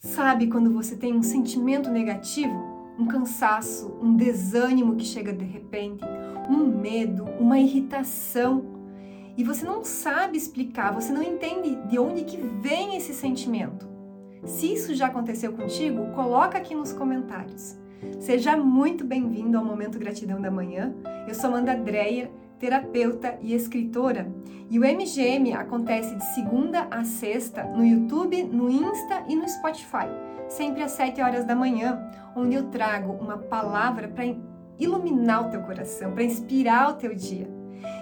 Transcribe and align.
Sabe 0.00 0.46
quando 0.46 0.72
você 0.72 0.94
tem 0.94 1.12
um 1.12 1.24
sentimento 1.24 1.90
negativo, 1.90 2.54
um 2.96 3.06
cansaço, 3.06 3.98
um 4.00 4.14
desânimo 4.14 4.94
que 4.94 5.04
chega 5.04 5.32
de 5.32 5.44
repente, 5.44 6.04
um 6.48 6.66
medo, 6.66 7.24
uma 7.40 7.58
irritação 7.58 8.64
e 9.36 9.42
você 9.42 9.66
não 9.66 9.82
sabe 9.82 10.38
explicar, 10.38 10.92
você 10.92 11.12
não 11.12 11.20
entende 11.20 11.74
de 11.88 11.98
onde 11.98 12.22
que 12.22 12.36
vem 12.36 12.96
esse 12.96 13.12
sentimento? 13.12 13.88
Se 14.44 14.72
isso 14.72 14.94
já 14.94 15.08
aconteceu 15.08 15.52
contigo, 15.52 16.12
coloca 16.14 16.56
aqui 16.56 16.76
nos 16.76 16.92
comentários. 16.92 17.76
Seja 18.20 18.56
muito 18.56 19.04
bem-vindo 19.04 19.58
ao 19.58 19.64
Momento 19.64 19.98
Gratidão 19.98 20.40
da 20.40 20.50
Manhã. 20.50 20.94
Eu 21.26 21.34
sou 21.34 21.50
Amanda 21.50 21.74
Dreyer, 21.74 22.30
terapeuta 22.58 23.38
e 23.40 23.54
escritora. 23.54 24.30
E 24.70 24.78
o 24.78 24.82
MGM 24.82 25.54
acontece 25.54 26.14
de 26.14 26.24
segunda 26.34 26.86
a 26.90 27.04
sexta 27.04 27.64
no 27.64 27.84
YouTube, 27.84 28.42
no 28.44 28.68
Insta 28.68 29.24
e 29.28 29.34
no 29.34 29.48
Spotify, 29.48 30.08
sempre 30.48 30.82
às 30.82 30.92
7 30.92 31.20
horas 31.22 31.44
da 31.44 31.54
manhã, 31.54 31.98
onde 32.36 32.54
eu 32.54 32.64
trago 32.64 33.12
uma 33.12 33.38
palavra 33.38 34.08
para 34.08 34.24
iluminar 34.78 35.46
o 35.46 35.50
teu 35.50 35.62
coração, 35.62 36.12
para 36.12 36.24
inspirar 36.24 36.90
o 36.90 36.94
teu 36.94 37.14
dia. 37.14 37.48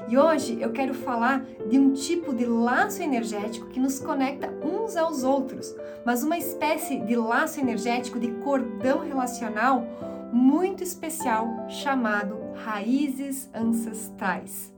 E 0.09 0.17
hoje 0.17 0.61
eu 0.61 0.73
quero 0.73 0.95
falar 0.95 1.45
de 1.69 1.79
um 1.79 1.93
tipo 1.93 2.35
de 2.35 2.47
laço 2.47 3.03
energético 3.03 3.67
que 3.67 3.81
nos 3.81 3.99
conecta 3.99 4.53
uns 4.63 4.97
aos 4.97 5.23
outros, 5.23 5.75
mas 6.05 6.23
uma 6.23 6.39
espécie 6.39 7.01
de 7.01 7.17
laço 7.17 7.61
energético 7.61 8.19
de 8.19 8.29
cordão 8.43 9.01
relacional 9.01 9.85
muito 10.33 10.83
especial 10.83 11.67
chamado 11.69 12.46
raízes 12.65 13.51
ancestrais. 13.55 14.73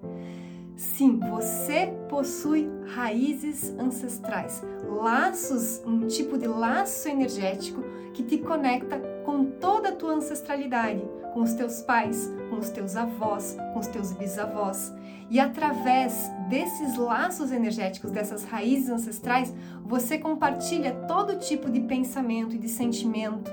Sim, 0.76 1.18
você 1.18 1.92
possui 2.08 2.70
raízes 2.94 3.70
ancestrais, 3.78 4.62
laços, 4.88 5.82
um 5.84 6.06
tipo 6.06 6.38
de 6.38 6.46
laço 6.46 7.08
energético 7.08 7.82
que 8.14 8.22
te 8.22 8.38
conecta 8.38 8.98
com 9.24 9.44
toda 9.44 9.88
a 9.88 9.92
tua 9.92 10.14
ancestralidade, 10.14 11.02
com 11.34 11.42
os 11.42 11.52
teus 11.54 11.82
pais, 11.82 12.32
com 12.48 12.58
os 12.58 12.70
teus 12.70 12.96
avós, 12.96 13.56
com 13.72 13.80
os 13.80 13.88
teus 13.88 14.12
bisavós. 14.12 14.94
E 15.30 15.38
através 15.38 16.30
desses 16.48 16.96
laços 16.96 17.52
energéticos, 17.52 18.10
dessas 18.10 18.44
raízes 18.44 18.88
ancestrais, 18.88 19.52
você 19.84 20.16
compartilha 20.16 20.94
todo 21.06 21.38
tipo 21.38 21.70
de 21.70 21.80
pensamento 21.80 22.54
e 22.54 22.58
de 22.58 22.68
sentimento. 22.68 23.50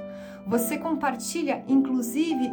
Você 0.48 0.78
compartilha, 0.78 1.66
inclusive, 1.68 2.52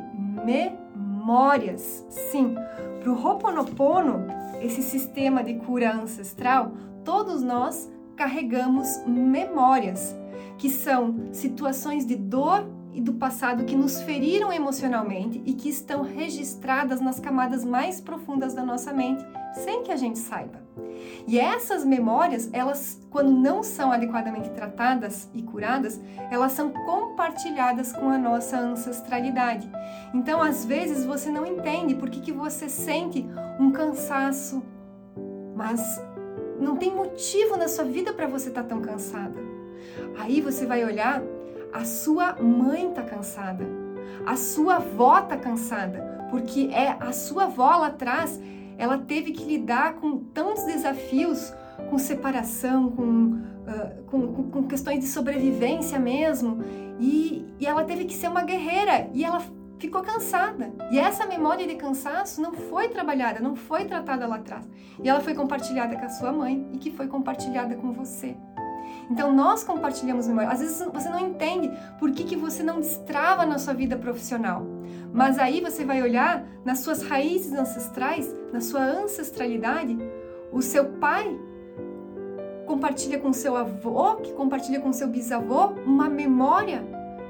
memórias. 1.22 2.04
Sim, 2.08 2.56
para 3.00 3.10
o 3.10 3.14
Ho'oponopono, 3.14 4.26
esse 4.60 4.82
sistema 4.82 5.42
de 5.42 5.54
cura 5.54 5.94
ancestral, 5.94 6.72
todos 7.04 7.42
nós 7.42 7.90
carregamos 8.16 9.00
memórias, 9.06 10.16
que 10.58 10.68
são 10.68 11.32
situações 11.32 12.04
de 12.04 12.16
dor 12.16 12.68
e 12.92 13.00
do 13.00 13.14
passado 13.14 13.64
que 13.64 13.76
nos 13.76 14.02
feriram 14.02 14.52
emocionalmente 14.52 15.40
e 15.46 15.54
que 15.54 15.68
estão 15.68 16.02
registradas 16.02 17.00
nas 17.00 17.18
camadas 17.18 17.64
mais 17.64 18.00
profundas 18.00 18.52
da 18.52 18.64
nossa 18.64 18.92
mente, 18.92 19.24
sem 19.54 19.82
que 19.82 19.90
a 19.90 19.96
gente 19.96 20.18
saiba. 20.18 20.61
E 21.26 21.38
essas 21.38 21.84
memórias, 21.84 22.48
elas, 22.52 23.00
quando 23.10 23.30
não 23.30 23.62
são 23.62 23.92
adequadamente 23.92 24.50
tratadas 24.50 25.28
e 25.32 25.42
curadas, 25.42 26.00
elas 26.30 26.52
são 26.52 26.70
compartilhadas 26.70 27.92
com 27.92 28.08
a 28.08 28.18
nossa 28.18 28.58
ancestralidade. 28.58 29.70
Então, 30.12 30.42
às 30.42 30.64
vezes, 30.64 31.04
você 31.04 31.30
não 31.30 31.46
entende 31.46 31.94
por 31.94 32.10
que, 32.10 32.20
que 32.20 32.32
você 32.32 32.68
sente 32.68 33.24
um 33.60 33.70
cansaço, 33.70 34.62
mas 35.54 36.02
não 36.58 36.76
tem 36.76 36.94
motivo 36.94 37.56
na 37.56 37.68
sua 37.68 37.84
vida 37.84 38.12
para 38.12 38.26
você 38.26 38.48
estar 38.48 38.62
tá 38.62 38.68
tão 38.68 38.80
cansada. 38.80 39.40
Aí 40.18 40.40
você 40.40 40.66
vai 40.66 40.84
olhar 40.84 41.22
a 41.72 41.84
sua 41.84 42.34
mãe 42.34 42.90
está 42.90 43.02
cansada, 43.02 43.66
a 44.26 44.36
sua 44.36 44.76
avó 44.76 45.20
está 45.20 45.36
cansada, 45.38 46.26
porque 46.30 46.68
é 46.70 46.96
a 47.00 47.12
sua 47.12 47.44
avó 47.44 47.76
lá 47.76 47.86
atrás, 47.86 48.38
ela 48.78 48.98
teve 48.98 49.32
que 49.32 49.44
lidar 49.44 49.94
com 49.94 50.18
tantos 50.18 50.64
desafios, 50.64 51.52
com 51.90 51.98
separação, 51.98 52.90
com, 52.90 53.04
uh, 53.04 54.02
com, 54.06 54.50
com, 54.50 54.62
questões 54.64 55.00
de 55.00 55.06
sobrevivência 55.06 55.98
mesmo, 55.98 56.58
e, 56.98 57.46
e 57.58 57.66
ela 57.66 57.84
teve 57.84 58.04
que 58.04 58.14
ser 58.14 58.28
uma 58.28 58.42
guerreira, 58.42 59.08
e 59.12 59.24
ela 59.24 59.42
ficou 59.78 60.00
cansada. 60.02 60.72
E 60.90 60.98
essa 60.98 61.26
memória 61.26 61.66
de 61.66 61.74
cansaço 61.74 62.40
não 62.40 62.52
foi 62.52 62.88
trabalhada, 62.88 63.40
não 63.40 63.56
foi 63.56 63.84
tratada 63.84 64.26
lá 64.26 64.36
atrás. 64.36 64.68
E 65.02 65.08
ela 65.08 65.20
foi 65.20 65.34
compartilhada 65.34 65.96
com 65.96 66.04
a 66.04 66.08
sua 66.08 66.32
mãe 66.32 66.68
e 66.72 66.78
que 66.78 66.90
foi 66.90 67.08
compartilhada 67.08 67.74
com 67.74 67.92
você. 67.92 68.36
Então 69.10 69.32
nós 69.32 69.64
compartilhamos 69.64 70.26
memória. 70.26 70.50
Às 70.50 70.60
vezes 70.60 70.86
você 70.92 71.08
não 71.08 71.20
entende 71.20 71.70
por 71.98 72.10
que, 72.10 72.24
que 72.24 72.36
você 72.36 72.62
não 72.62 72.80
destrava 72.80 73.44
na 73.44 73.58
sua 73.58 73.74
vida 73.74 73.96
profissional. 73.96 74.66
Mas 75.12 75.38
aí 75.38 75.60
você 75.60 75.84
vai 75.84 76.02
olhar 76.02 76.44
nas 76.64 76.80
suas 76.80 77.02
raízes 77.02 77.52
ancestrais, 77.52 78.34
na 78.52 78.60
sua 78.60 78.82
ancestralidade, 78.82 79.98
o 80.52 80.62
seu 80.62 80.84
pai 80.92 81.38
compartilha 82.66 83.18
com 83.18 83.32
seu 83.32 83.56
avô, 83.56 84.16
que 84.16 84.32
compartilha 84.32 84.80
com 84.80 84.92
seu 84.92 85.08
bisavô, 85.08 85.72
uma 85.84 86.08
memória 86.08 86.82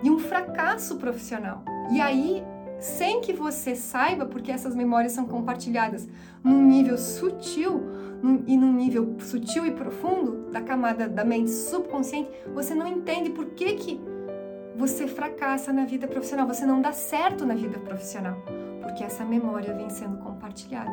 de 0.03 0.11
um 0.11 0.19
fracasso 0.19 0.97
profissional. 0.97 1.63
E 1.91 2.01
aí, 2.01 2.45
sem 2.83 3.21
que 3.21 3.33
você 3.33 3.77
saiba, 3.77 4.27
porque 4.27 4.51
essas 4.51 4.75
memórias 4.75 5.13
são 5.13 5.25
compartilhadas 5.25 6.09
num 6.43 6.63
nível 6.65 6.99
sutil, 6.99 7.81
num, 8.23 8.43
e 8.47 8.57
num 8.57 8.73
nível 8.73 9.17
sutil 9.21 9.65
e 9.65 9.71
profundo 9.71 10.51
da 10.51 10.61
camada 10.61 11.09
da 11.09 11.25
mente 11.25 11.51
subconsciente, 11.51 12.31
você 12.53 12.75
não 12.75 12.87
entende 12.87 13.31
por 13.31 13.47
que, 13.47 13.75
que 13.75 14.01
você 14.77 15.07
fracassa 15.07 15.73
na 15.73 15.85
vida 15.85 16.09
profissional, 16.09 16.47
você 16.47 16.67
não 16.67 16.81
dá 16.81 16.93
certo 16.93 17.45
na 17.45 17.55
vida 17.55 17.79
profissional, 17.79 18.37
porque 18.83 19.05
essa 19.05 19.25
memória 19.25 19.75
vem 19.75 19.89
sendo 19.89 20.19
compartilhada. 20.19 20.91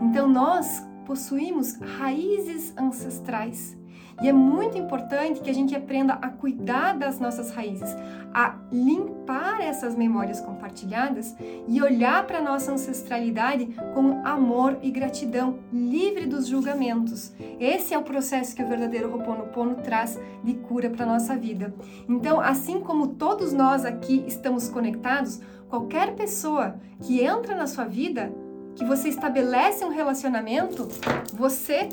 Então 0.00 0.28
nós 0.28 0.82
possuímos 1.04 1.74
raízes 1.98 2.72
ancestrais 2.76 3.76
e 4.22 4.28
é 4.28 4.32
muito 4.32 4.78
importante 4.78 5.40
que 5.40 5.50
a 5.50 5.54
gente 5.54 5.74
aprenda 5.74 6.14
a 6.14 6.28
cuidar 6.28 6.96
das 6.96 7.18
nossas 7.18 7.50
raízes, 7.50 7.94
a 8.32 8.56
limpar 8.70 9.60
essas 9.60 9.94
memórias 9.94 10.40
compartilhadas 10.40 11.34
e 11.68 11.82
olhar 11.82 12.26
para 12.26 12.40
nossa 12.40 12.72
ancestralidade 12.72 13.66
com 13.94 14.24
amor 14.24 14.78
e 14.82 14.90
gratidão, 14.90 15.58
livre 15.72 16.26
dos 16.26 16.46
julgamentos. 16.46 17.32
Esse 17.60 17.94
é 17.94 17.98
o 17.98 18.02
processo 18.02 18.54
que 18.54 18.62
o 18.62 18.68
verdadeiro 18.68 19.12
Ho'oponopono 19.12 19.76
traz 19.76 20.18
de 20.42 20.54
cura 20.54 20.90
para 20.90 21.06
nossa 21.06 21.36
vida. 21.36 21.74
Então, 22.08 22.40
assim 22.40 22.80
como 22.80 23.08
todos 23.08 23.52
nós 23.52 23.84
aqui 23.84 24.24
estamos 24.26 24.68
conectados, 24.68 25.40
qualquer 25.68 26.14
pessoa 26.14 26.76
que 27.02 27.20
entra 27.20 27.54
na 27.54 27.66
sua 27.66 27.84
vida, 27.84 28.32
que 28.74 28.84
você 28.84 29.08
estabelece 29.08 29.84
um 29.84 29.90
relacionamento, 29.90 30.88
você 31.32 31.88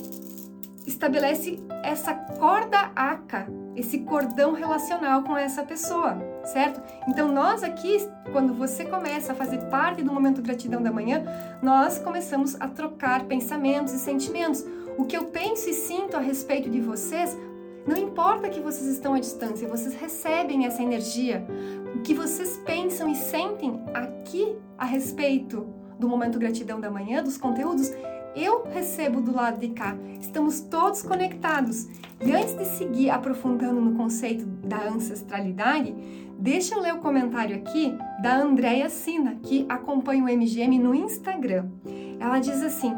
estabelece 0.86 1.60
essa 1.84 2.14
corda 2.14 2.92
aca, 2.96 3.48
esse 3.76 4.00
cordão 4.00 4.54
relacional 4.54 5.24
com 5.24 5.38
essa 5.38 5.64
pessoa, 5.64 6.18
certo? 6.44 6.82
Então 7.08 7.32
nós 7.32 7.64
aqui, 7.64 7.98
quando 8.32 8.54
você 8.54 8.86
começa 8.86 9.32
a 9.32 9.36
fazer 9.36 9.60
parte 9.70 10.04
do 10.04 10.12
momento 10.12 10.42
gratidão 10.42 10.82
da 10.82 10.92
manhã, 10.92 11.24
nós 11.62 11.98
começamos 11.98 12.56
a 12.60 12.68
trocar 12.68 13.26
pensamentos 13.26 13.94
e 13.94 14.00
sentimentos. 14.00 14.66
O 14.98 15.06
que 15.06 15.16
eu 15.16 15.26
penso 15.26 15.70
e 15.70 15.74
sinto 15.74 16.18
a 16.18 16.20
respeito 16.20 16.70
de 16.70 16.82
vocês, 16.82 17.38
não 17.88 17.98
importa 17.98 18.50
que 18.50 18.60
vocês 18.60 18.88
estão 18.88 19.14
à 19.14 19.20
distância, 19.20 19.68
vocês 19.68 19.96
recebem 19.96 20.66
essa 20.66 20.84
energia. 20.84 21.46
O 21.96 22.02
que 22.02 22.14
vocês 22.14 22.58
pensam 22.66 23.10
e 23.10 23.16
sentem 23.16 23.82
aqui 23.94 24.56
a 24.78 24.86
respeito 24.86 25.68
do 25.98 26.10
momento 26.10 26.40
gratidão 26.40 26.80
da 26.80 26.92
manhã, 26.92 27.24
dos 27.24 27.38
conteúdos, 27.38 27.92
eu 28.36 28.64
recebo 28.64 29.22
do 29.22 29.34
lado 29.34 29.60
de 29.60 29.70
cá. 29.70 29.96
Estamos 30.20 30.62
todos 30.62 31.02
conectados. 31.02 31.88
E 32.24 32.32
antes 32.32 32.56
de 32.56 32.66
seguir 32.66 33.10
aprofundando 33.10 33.82
no 33.82 33.96
conceito 33.96 34.46
da 34.46 34.88
ancestralidade, 34.88 35.94
deixa 36.38 36.76
eu 36.76 36.82
ler 36.82 36.94
o 36.94 37.00
comentário 37.00 37.56
aqui 37.56 37.98
da 38.22 38.38
Andréia 38.38 38.90
Sina, 38.90 39.38
que 39.42 39.66
acompanha 39.68 40.24
o 40.24 40.28
MGM 40.28 40.78
no 40.78 40.94
Instagram. 40.94 41.68
Ela 42.20 42.40
diz 42.40 42.62
assim: 42.62 42.96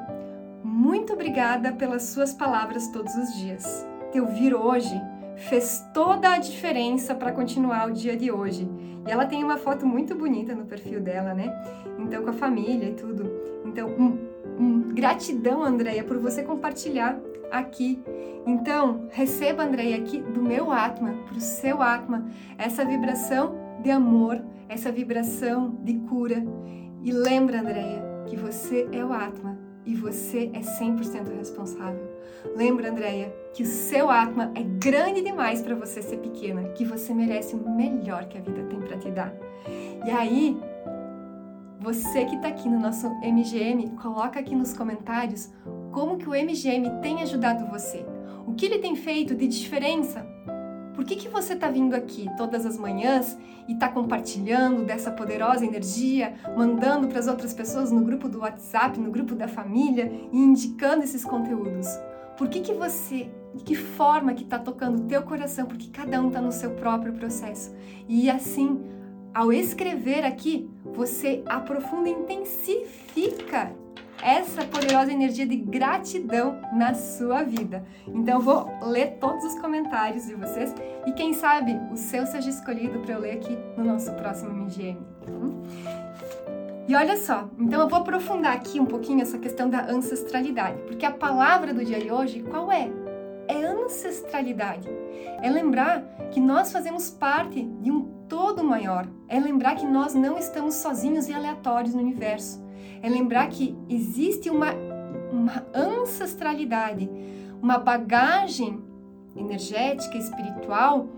Muito 0.63 1.13
obrigada 1.13 1.71
pelas 1.71 2.03
suas 2.03 2.33
palavras 2.33 2.89
todos 2.89 3.15
os 3.15 3.33
dias. 3.35 3.87
Te 4.11 4.19
ouvir 4.19 4.53
hoje 4.53 4.93
fez 5.35 5.85
toda 5.93 6.33
a 6.33 6.37
diferença 6.37 7.15
para 7.15 7.31
continuar 7.31 7.89
o 7.89 7.93
dia 7.93 8.15
de 8.15 8.31
hoje. 8.31 8.69
E 9.05 9.11
ela 9.11 9.25
tem 9.25 9.43
uma 9.43 9.57
foto 9.57 9.85
muito 9.85 10.15
bonita 10.15 10.55
no 10.55 10.65
perfil 10.65 11.01
dela, 11.01 11.33
né? 11.33 11.53
Então, 11.99 12.23
com 12.23 12.29
a 12.29 12.33
família 12.33 12.89
e 12.89 12.93
tudo. 12.93 13.29
Então, 13.65 13.89
gratidão, 14.93 15.63
Andréia, 15.63 16.03
por 16.03 16.17
você 16.17 16.43
compartilhar 16.43 17.19
aqui. 17.51 18.01
Então, 18.45 19.07
receba, 19.11 19.63
Andréia, 19.63 19.97
aqui 19.97 20.19
do 20.19 20.41
meu 20.41 20.71
Atma, 20.71 21.13
para 21.25 21.37
o 21.37 21.41
seu 21.41 21.81
Atma, 21.81 22.25
essa 22.57 22.85
vibração 22.85 23.55
de 23.81 23.91
amor, 23.91 24.41
essa 24.69 24.91
vibração 24.91 25.77
de 25.83 25.95
cura. 25.95 26.43
E 27.01 27.11
lembra, 27.11 27.59
Andréia, 27.59 28.01
que 28.27 28.35
você 28.35 28.87
é 28.91 29.03
o 29.03 29.11
Atma 29.11 29.72
e 29.85 29.95
você 29.95 30.49
é 30.53 30.59
100% 30.59 31.37
responsável. 31.37 32.09
Lembra, 32.55 32.89
Andréia, 32.89 33.33
que 33.53 33.63
o 33.63 33.65
seu 33.65 34.09
Atma 34.09 34.51
é 34.55 34.63
grande 34.63 35.21
demais 35.21 35.61
para 35.61 35.75
você 35.75 36.01
ser 36.01 36.17
pequena, 36.17 36.63
que 36.69 36.85
você 36.85 37.13
merece 37.13 37.55
o 37.55 37.69
melhor 37.69 38.25
que 38.25 38.37
a 38.37 38.41
vida 38.41 38.63
tem 38.63 38.79
para 38.79 38.97
te 38.97 39.09
dar. 39.11 39.33
E 40.05 40.11
aí, 40.11 40.57
você 41.79 42.25
que 42.25 42.35
está 42.35 42.47
aqui 42.47 42.69
no 42.69 42.79
nosso 42.79 43.09
MGM, 43.21 43.89
coloca 44.01 44.39
aqui 44.39 44.55
nos 44.55 44.73
comentários 44.73 45.51
como 45.91 46.17
que 46.17 46.27
o 46.27 46.31
MGM 46.31 47.01
tem 47.01 47.21
ajudado 47.21 47.65
você. 47.67 48.05
O 48.47 48.53
que 48.53 48.65
ele 48.65 48.79
tem 48.79 48.95
feito 48.95 49.35
de 49.35 49.47
diferença? 49.47 50.25
Por 50.93 51.03
que, 51.05 51.15
que 51.15 51.27
você 51.27 51.53
está 51.53 51.69
vindo 51.69 51.95
aqui 51.95 52.29
todas 52.37 52.65
as 52.65 52.77
manhãs 52.77 53.37
e 53.67 53.73
está 53.73 53.89
compartilhando 53.89 54.83
dessa 54.83 55.11
poderosa 55.11 55.65
energia, 55.65 56.35
mandando 56.55 57.07
para 57.07 57.19
as 57.19 57.27
outras 57.27 57.53
pessoas 57.53 57.91
no 57.91 58.01
grupo 58.01 58.29
do 58.29 58.39
WhatsApp, 58.39 58.99
no 58.99 59.09
grupo 59.09 59.33
da 59.33 59.47
família 59.47 60.11
e 60.31 60.37
indicando 60.37 61.03
esses 61.03 61.25
conteúdos? 61.25 61.87
Por 62.37 62.47
que, 62.47 62.61
que 62.61 62.73
você, 62.73 63.29
de 63.55 63.63
que 63.63 63.75
forma 63.75 64.33
que 64.33 64.43
está 64.43 64.59
tocando 64.59 65.03
o 65.03 65.07
teu 65.07 65.23
coração? 65.23 65.65
Porque 65.65 65.87
cada 65.87 66.21
um 66.21 66.27
está 66.27 66.41
no 66.41 66.51
seu 66.51 66.71
próprio 66.71 67.13
processo. 67.13 67.73
E 68.07 68.29
assim, 68.29 68.81
ao 69.33 69.51
escrever 69.51 70.23
aqui, 70.23 70.69
você 70.83 71.43
aprofunda 71.47 72.09
e 72.09 72.11
intensifica 72.11 73.73
essa 74.21 74.63
poderosa 74.65 75.11
energia 75.11 75.45
de 75.45 75.55
gratidão 75.55 76.59
na 76.73 76.93
sua 76.93 77.43
vida. 77.43 77.85
Então 78.07 78.39
vou 78.39 78.69
ler 78.81 79.17
todos 79.19 79.43
os 79.43 79.59
comentários 79.59 80.25
de 80.25 80.35
vocês 80.35 80.73
e 81.05 81.11
quem 81.11 81.33
sabe 81.33 81.79
o 81.91 81.97
seu 81.97 82.25
seja 82.25 82.49
escolhido 82.49 82.99
para 82.99 83.15
eu 83.15 83.19
ler 83.19 83.33
aqui 83.33 83.57
no 83.77 83.83
nosso 83.83 84.11
próximo 84.13 84.51
MGM. 84.51 84.99
E 86.87 86.95
olha 86.95 87.15
só, 87.17 87.49
então 87.57 87.81
eu 87.81 87.87
vou 87.87 87.99
aprofundar 87.99 88.53
aqui 88.53 88.79
um 88.79 88.85
pouquinho 88.85 89.21
essa 89.21 89.37
questão 89.37 89.69
da 89.69 89.89
ancestralidade, 89.89 90.81
porque 90.83 91.05
a 91.05 91.11
palavra 91.11 91.73
do 91.73 91.83
dia 91.83 91.99
de 91.99 92.11
hoje 92.11 92.41
qual 92.43 92.71
é? 92.71 92.89
É 93.47 93.63
ancestralidade. 93.65 94.89
É 95.41 95.49
lembrar 95.49 96.01
que 96.31 96.39
nós 96.39 96.71
fazemos 96.71 97.09
parte 97.09 97.61
de 97.61 97.91
um 97.91 98.23
todo 98.27 98.63
maior. 98.63 99.05
É 99.27 99.39
lembrar 99.39 99.75
que 99.75 99.85
nós 99.85 100.13
não 100.13 100.37
estamos 100.37 100.75
sozinhos 100.75 101.27
e 101.27 101.33
aleatórios 101.33 101.93
no 101.93 102.01
universo 102.01 102.63
é 103.03 103.09
lembrar 103.09 103.49
que 103.49 103.77
existe 103.89 104.49
uma, 104.49 104.73
uma 105.29 105.65
ancestralidade, 105.75 107.09
uma 107.61 107.77
bagagem 107.77 108.81
energética, 109.35 110.17
espiritual 110.17 111.09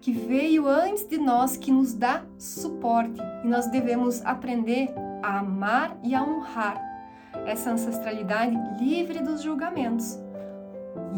que 0.00 0.12
veio 0.12 0.66
antes 0.66 1.06
de 1.06 1.18
nós, 1.18 1.56
que 1.56 1.70
nos 1.70 1.94
dá 1.94 2.24
suporte. 2.38 3.20
E 3.44 3.48
nós 3.48 3.66
devemos 3.68 4.24
aprender 4.24 4.88
a 5.22 5.40
amar 5.40 5.96
e 6.02 6.14
a 6.14 6.22
honrar 6.22 6.80
essa 7.46 7.70
ancestralidade 7.70 8.56
livre 8.80 9.20
dos 9.20 9.42
julgamentos. 9.42 10.18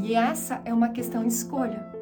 E 0.02 0.14
essa 0.14 0.60
é 0.64 0.72
uma 0.72 0.88
questão 0.88 1.22
de 1.22 1.28
escolha. 1.32 1.93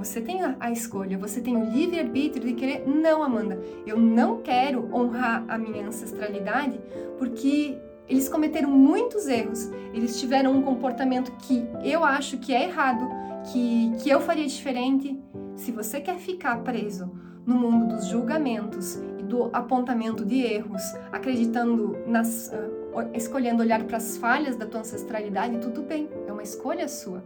Você 0.00 0.18
tem 0.18 0.40
a 0.58 0.70
escolha, 0.72 1.18
você 1.18 1.42
tem 1.42 1.54
o 1.54 1.70
livre-arbítrio 1.70 2.46
de 2.46 2.54
querer, 2.54 2.88
não, 2.88 3.22
Amanda, 3.22 3.60
eu 3.86 3.98
não 3.98 4.40
quero 4.40 4.88
honrar 4.94 5.44
a 5.46 5.58
minha 5.58 5.86
ancestralidade 5.86 6.80
porque 7.18 7.76
eles 8.08 8.26
cometeram 8.26 8.70
muitos 8.70 9.28
erros, 9.28 9.70
eles 9.92 10.18
tiveram 10.18 10.56
um 10.56 10.62
comportamento 10.62 11.30
que 11.32 11.66
eu 11.84 12.02
acho 12.02 12.38
que 12.38 12.54
é 12.54 12.64
errado, 12.64 13.06
que, 13.52 13.92
que 14.02 14.08
eu 14.08 14.22
faria 14.22 14.46
diferente. 14.46 15.20
Se 15.54 15.70
você 15.70 16.00
quer 16.00 16.16
ficar 16.16 16.62
preso 16.62 17.12
no 17.44 17.56
mundo 17.56 17.94
dos 17.94 18.06
julgamentos 18.06 18.94
e 19.18 19.22
do 19.22 19.50
apontamento 19.52 20.24
de 20.24 20.40
erros, 20.40 20.82
acreditando 21.12 21.98
nas. 22.06 22.48
Uh, 22.48 22.80
escolhendo 23.14 23.62
olhar 23.62 23.84
para 23.84 23.98
as 23.98 24.16
falhas 24.16 24.56
da 24.56 24.66
tua 24.66 24.80
ancestralidade, 24.80 25.58
tudo 25.58 25.82
bem, 25.82 26.08
é 26.26 26.32
uma 26.32 26.42
escolha 26.42 26.88
sua. 26.88 27.22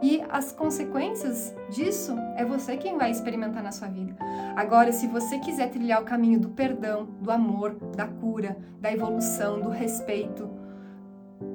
E 0.00 0.22
as 0.28 0.52
consequências 0.52 1.54
disso 1.70 2.16
é 2.36 2.44
você 2.44 2.76
quem 2.76 2.96
vai 2.96 3.10
experimentar 3.10 3.62
na 3.62 3.72
sua 3.72 3.88
vida. 3.88 4.16
Agora, 4.54 4.92
se 4.92 5.06
você 5.06 5.38
quiser 5.38 5.70
trilhar 5.70 6.00
o 6.00 6.04
caminho 6.04 6.38
do 6.38 6.50
perdão, 6.50 7.06
do 7.20 7.30
amor, 7.30 7.74
da 7.96 8.06
cura, 8.06 8.56
da 8.80 8.92
evolução, 8.92 9.60
do 9.60 9.70
respeito, 9.70 10.48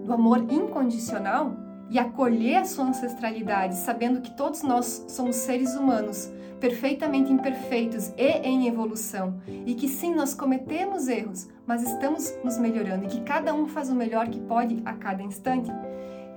do 0.05 0.13
amor 0.13 0.39
incondicional 0.51 1.55
e 1.89 1.97
acolher 1.97 2.57
a 2.57 2.65
sua 2.65 2.85
ancestralidade, 2.85 3.75
sabendo 3.75 4.21
que 4.21 4.31
todos 4.31 4.61
nós 4.61 5.05
somos 5.07 5.35
seres 5.37 5.75
humanos 5.75 6.31
perfeitamente 6.59 7.29
imperfeitos 7.29 8.13
e 8.17 8.37
em 8.47 8.69
evolução, 8.69 9.35
e 9.65 9.75
que 9.75 9.89
sim, 9.89 10.15
nós 10.15 10.33
cometemos 10.33 11.09
erros, 11.09 11.49
mas 11.67 11.83
estamos 11.83 12.33
nos 12.41 12.57
melhorando 12.57 13.03
e 13.03 13.09
que 13.09 13.19
cada 13.19 13.53
um 13.53 13.67
faz 13.67 13.89
o 13.89 13.95
melhor 13.95 14.29
que 14.29 14.39
pode 14.39 14.81
a 14.85 14.93
cada 14.93 15.21
instante 15.21 15.69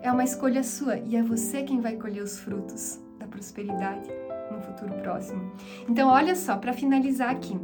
é 0.02 0.10
uma 0.10 0.24
escolha 0.24 0.62
sua 0.62 0.98
e 0.98 1.16
é 1.16 1.22
você 1.22 1.62
quem 1.62 1.80
vai 1.80 1.96
colher 1.96 2.22
os 2.22 2.38
frutos 2.38 3.00
da 3.18 3.26
prosperidade 3.26 4.08
no 4.50 4.60
futuro 4.60 4.94
próximo. 4.94 5.52
Então, 5.88 6.08
olha 6.08 6.34
só, 6.34 6.56
para 6.56 6.72
finalizar 6.72 7.30
aqui, 7.30 7.58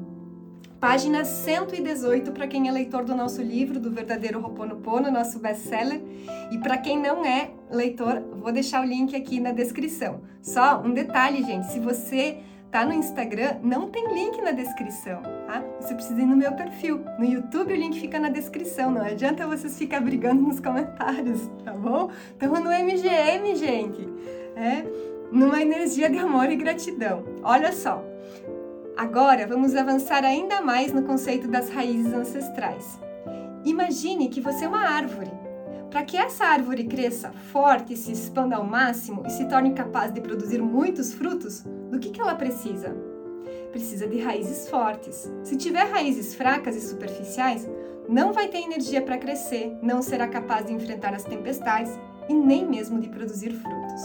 página 0.81 1.25
118 1.25 2.33
para 2.33 2.47
quem 2.47 2.69
é 2.69 2.73
leitor 2.73 3.05
do 3.05 3.15
nosso 3.15 3.41
livro, 3.41 3.79
do 3.79 3.91
Verdadeiro 3.91 4.41
Roponopono, 4.41 5.11
nosso 5.11 5.39
best-seller. 5.39 6.03
E 6.51 6.59
para 6.59 6.79
quem 6.79 7.01
não 7.01 7.25
é 7.25 7.51
leitor, 7.71 8.21
vou 8.41 8.53
deixar 8.53 8.83
o 8.83 8.85
link 8.85 9.15
aqui 9.15 9.39
na 9.39 9.53
descrição. 9.53 10.23
Só 10.43 10.83
um 10.83 10.93
detalhe, 10.93 11.45
gente, 11.45 11.67
se 11.69 11.79
você 11.79 12.39
tá 12.73 12.87
no 12.87 12.95
Instagram, 12.95 13.59
não 13.63 13.91
tem 13.91 14.13
link 14.15 14.41
na 14.41 14.51
descrição, 14.51 15.21
tá? 15.47 15.63
Você 15.79 15.95
precisa 15.95 16.21
ir 16.21 16.25
no 16.25 16.35
meu 16.35 16.53
perfil. 16.53 17.05
No 17.19 17.25
YouTube 17.25 17.75
o 17.75 17.77
link 17.77 18.01
fica 18.01 18.19
na 18.19 18.31
descrição, 18.31 18.91
não 18.91 19.03
adianta 19.03 19.47
vocês 19.47 19.77
ficar 19.77 20.01
brigando 20.01 20.41
nos 20.41 20.59
comentários, 20.59 21.51
tá 21.63 21.73
bom? 21.73 22.11
Estamos 22.33 22.61
no 22.61 22.71
MGM, 22.71 23.55
gente. 23.55 24.09
É 24.57 24.85
numa 25.31 25.61
energia 25.61 26.11
de 26.11 26.19
amor 26.19 26.51
e 26.51 26.57
gratidão. 26.57 27.25
Olha 27.43 27.73
só. 27.73 28.03
Agora 28.97 29.47
vamos 29.47 29.75
avançar 29.75 30.25
ainda 30.25 30.61
mais 30.61 30.93
no 30.93 31.03
conceito 31.03 31.49
das 31.49 31.71
raízes 31.71 32.13
ancestrais. 32.13 32.99
Imagine 33.65 34.29
que 34.29 34.41
você 34.41 34.65
é 34.65 34.69
uma 34.69 34.87
árvore 34.87 35.42
para 35.93 36.05
que 36.05 36.17
essa 36.17 36.47
árvore 36.47 36.85
cresça 36.85 37.31
forte, 37.53 37.95
se 37.95 38.13
expanda 38.13 38.57
ao 38.57 38.65
máximo 38.65 39.25
e 39.27 39.31
se 39.31 39.45
torne 39.45 39.75
capaz 39.75 40.11
de 40.11 40.23
produzir 40.23 40.61
muitos 40.63 41.13
frutos, 41.13 41.63
do 41.91 41.99
que, 41.99 42.09
que 42.09 42.21
ela 42.21 42.35
precisa? 42.35 42.97
Precisa 43.71 44.09
de 44.09 44.19
raízes 44.19 44.71
fortes. 44.71 45.31
Se 45.45 45.55
tiver 45.55 45.85
raízes 45.85 46.35
fracas 46.35 46.75
e 46.77 46.81
superficiais, 46.81 47.69
não 48.09 48.33
vai 48.33 48.49
ter 48.49 48.63
energia 48.63 49.03
para 49.03 49.19
crescer, 49.19 49.77
não 49.83 50.01
será 50.01 50.27
capaz 50.27 50.65
de 50.65 50.73
enfrentar 50.73 51.13
as 51.13 51.25
tempestades 51.25 51.93
e 52.27 52.33
nem 52.33 52.67
mesmo 52.67 52.99
de 52.99 53.11
produzir 53.11 53.53
frutos. 53.53 54.03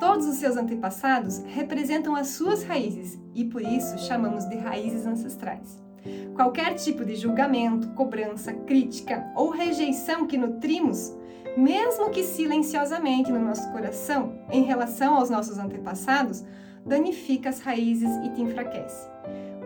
Todos 0.00 0.26
os 0.26 0.36
seus 0.36 0.56
antepassados 0.56 1.42
representam 1.44 2.16
as 2.16 2.28
suas 2.28 2.64
raízes 2.64 3.20
e 3.34 3.44
por 3.44 3.60
isso 3.60 3.98
chamamos 3.98 4.48
de 4.48 4.56
raízes 4.56 5.06
ancestrais. 5.06 5.78
Qualquer 6.34 6.74
tipo 6.74 7.04
de 7.04 7.14
julgamento, 7.14 7.88
cobrança, 7.90 8.52
crítica 8.52 9.30
ou 9.36 9.50
rejeição 9.50 10.26
que 10.26 10.38
nutrimos, 10.38 11.16
mesmo 11.56 12.10
que 12.10 12.22
silenciosamente 12.22 13.30
no 13.30 13.38
nosso 13.38 13.70
coração, 13.70 14.38
em 14.50 14.62
relação 14.62 15.16
aos 15.16 15.28
nossos 15.28 15.58
antepassados, 15.58 16.42
danifica 16.84 17.50
as 17.50 17.60
raízes 17.60 18.10
e 18.24 18.30
te 18.30 18.40
enfraquece. 18.40 19.08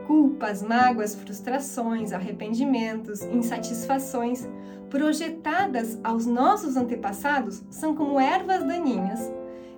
Culpas, 0.07 0.63
mágoas, 0.63 1.15
frustrações, 1.15 2.13
arrependimentos, 2.13 3.23
insatisfações 3.23 4.47
projetadas 4.91 5.99
aos 6.05 6.27
nossos 6.27 6.77
antepassados 6.77 7.65
são 7.71 7.95
como 7.95 8.21
ervas 8.21 8.65
daninhas 8.65 9.33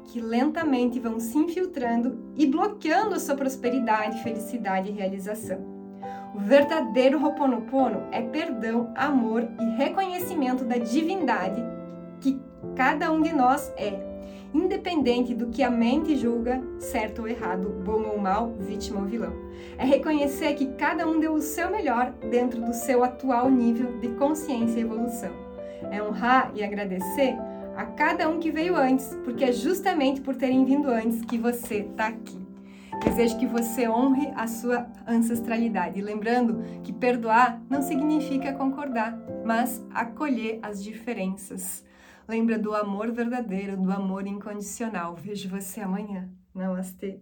que 0.04 0.20
lentamente 0.20 0.98
vão 0.98 1.20
se 1.20 1.36
infiltrando 1.36 2.32
e 2.34 2.46
bloqueando 2.46 3.14
a 3.14 3.18
sua 3.18 3.34
prosperidade, 3.34 4.22
felicidade 4.22 4.90
e 4.90 4.92
realização. 4.92 5.77
O 6.34 6.38
verdadeiro 6.38 7.22
Ho'oponopono 7.22 8.02
é 8.12 8.20
perdão, 8.22 8.92
amor 8.94 9.48
e 9.60 9.64
reconhecimento 9.76 10.64
da 10.64 10.76
divindade 10.76 11.62
que 12.20 12.40
cada 12.76 13.10
um 13.10 13.20
de 13.20 13.32
nós 13.32 13.72
é, 13.76 13.98
independente 14.52 15.34
do 15.34 15.48
que 15.48 15.62
a 15.62 15.70
mente 15.70 16.16
julga 16.16 16.62
certo 16.78 17.22
ou 17.22 17.28
errado, 17.28 17.68
bom 17.84 18.02
ou 18.04 18.18
mal, 18.18 18.52
vítima 18.58 19.00
ou 19.00 19.06
vilão. 19.06 19.32
É 19.76 19.84
reconhecer 19.84 20.54
que 20.54 20.66
cada 20.74 21.06
um 21.06 21.18
deu 21.18 21.34
o 21.34 21.40
seu 21.40 21.70
melhor 21.70 22.12
dentro 22.30 22.60
do 22.60 22.72
seu 22.72 23.02
atual 23.02 23.50
nível 23.50 23.98
de 24.00 24.08
consciência 24.10 24.78
e 24.78 24.82
evolução. 24.82 25.30
É 25.90 26.02
honrar 26.02 26.50
e 26.54 26.62
agradecer 26.62 27.36
a 27.76 27.84
cada 27.84 28.28
um 28.28 28.40
que 28.40 28.50
veio 28.50 28.76
antes, 28.76 29.16
porque 29.24 29.44
é 29.44 29.52
justamente 29.52 30.20
por 30.20 30.34
terem 30.34 30.64
vindo 30.64 30.88
antes 30.88 31.24
que 31.24 31.38
você 31.38 31.76
está 31.76 32.08
aqui. 32.08 32.47
Desejo 33.04 33.38
que 33.38 33.46
você 33.46 33.88
honre 33.88 34.32
a 34.34 34.46
sua 34.46 34.86
ancestralidade, 35.06 36.00
lembrando 36.00 36.62
que 36.82 36.92
perdoar 36.92 37.62
não 37.68 37.82
significa 37.82 38.52
concordar, 38.52 39.18
mas 39.44 39.84
acolher 39.90 40.58
as 40.62 40.82
diferenças. 40.82 41.84
Lembra 42.28 42.58
do 42.58 42.74
amor 42.74 43.10
verdadeiro, 43.10 43.76
do 43.76 43.90
amor 43.90 44.26
incondicional. 44.26 45.16
Vejo 45.16 45.48
você 45.48 45.80
amanhã. 45.80 46.28
Namastê. 46.54 47.20